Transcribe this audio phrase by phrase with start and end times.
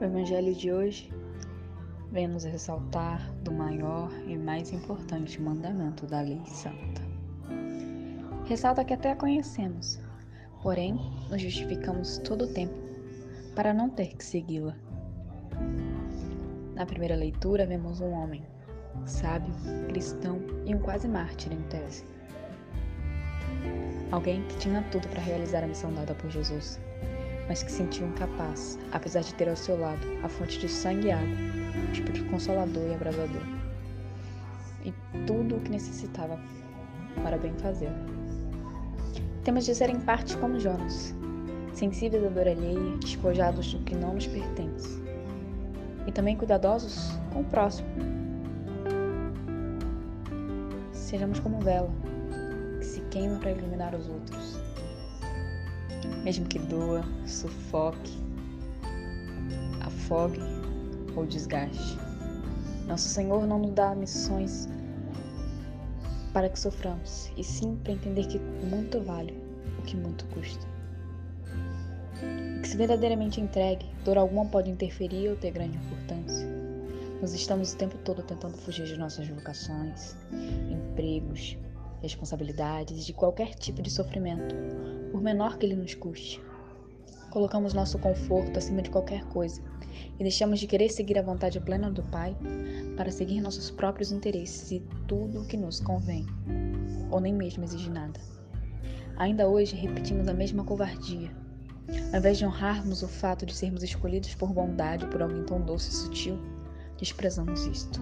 [0.00, 1.12] Evangelho de hoje
[2.12, 7.02] vem nos ressaltar do maior e mais importante mandamento da lei santa.
[8.44, 9.98] Ressalta que até a conhecemos,
[10.62, 10.94] porém
[11.28, 12.74] nos justificamos todo o tempo
[13.56, 14.76] para não ter que segui-la.
[16.76, 18.44] Na primeira leitura, vemos um homem,
[19.04, 19.52] sábio,
[19.88, 22.04] cristão e um quase mártir em tese.
[24.12, 26.78] Alguém que tinha tudo para realizar a missão dada por Jesus,
[27.48, 31.12] mas que sentiu incapaz, apesar de ter ao seu lado a fonte de sangue e
[31.12, 31.36] água,
[31.88, 33.42] o Espírito Consolador e abrasador,
[34.84, 34.92] e
[35.26, 36.38] tudo o que necessitava
[37.22, 37.90] para bem fazer.
[39.44, 41.14] Temos de ser em parte como Jonas,
[41.72, 45.02] sensíveis à dor alheia, despojados do que não nos pertence,
[46.06, 47.88] e também cuidadosos com o próximo.
[50.92, 51.90] Sejamos como vela,
[52.78, 54.60] que se queima para iluminar os outros
[56.24, 58.12] mesmo que doa, sufoque,
[59.80, 60.40] afogue
[61.16, 61.98] ou desgaste.
[62.86, 64.68] Nosso Senhor não nos dá missões
[66.32, 69.36] para que soframos, e sim para entender que muito vale
[69.78, 70.66] o que muito custa.
[72.56, 76.46] E que se verdadeiramente entregue, dor alguma pode interferir ou ter grande importância.
[77.20, 80.16] Nós estamos o tempo todo tentando fugir de nossas vocações,
[80.70, 81.56] empregos,
[82.02, 84.54] responsabilidades, de qualquer tipo de sofrimento,
[85.10, 86.40] por menor que ele nos custe.
[87.30, 89.62] Colocamos nosso conforto acima de qualquer coisa
[90.18, 92.36] e deixamos de querer seguir a vontade plena do Pai
[92.96, 96.26] para seguir nossos próprios interesses e tudo o que nos convém,
[97.10, 98.18] ou nem mesmo exige nada.
[99.16, 101.30] Ainda hoje repetimos a mesma covardia.
[102.12, 105.90] Ao invés de honrarmos o fato de sermos escolhidos por bondade por alguém tão doce
[105.90, 106.38] e sutil,
[106.98, 108.00] desprezamos isto.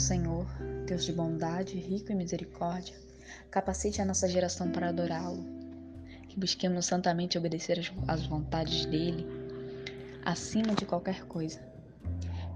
[0.00, 0.46] Nosso Senhor,
[0.86, 2.94] Deus de bondade, rico em misericórdia,
[3.50, 5.44] capacite a nossa geração para adorá-lo.
[6.26, 7.78] Que busquemos santamente obedecer
[8.08, 9.26] às vontades dele,
[10.24, 11.60] acima de qualquer coisa.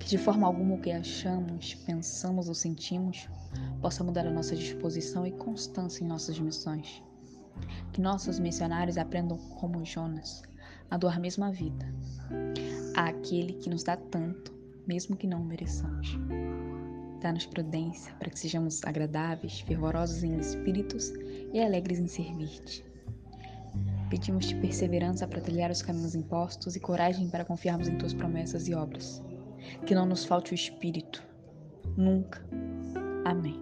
[0.00, 3.28] Que de forma alguma o que achamos, pensamos ou sentimos
[3.78, 7.02] possa mudar a nossa disposição e constância em nossas missões.
[7.92, 10.42] Que nossos missionários aprendam como Jonas
[10.90, 11.86] a doar mesmo a vida
[12.96, 14.54] àquele que nos dá tanto,
[14.86, 16.16] mesmo que não mereçamos.
[17.24, 21.10] Dá-nos prudência para que sejamos agradáveis, fervorosos em espíritos
[21.54, 22.84] e alegres em servir-te.
[24.10, 28.74] Pedimos-te perseverança para trilhar os caminhos impostos e coragem para confiarmos em tuas promessas e
[28.74, 29.22] obras.
[29.86, 31.24] Que não nos falte o espírito.
[31.96, 32.44] Nunca.
[33.24, 33.58] Amém.